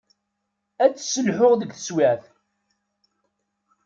Ad 0.83 0.91
tt-sselḥuɣ 0.93 1.53
deg 1.55 1.71
teswiεt. 1.73 2.23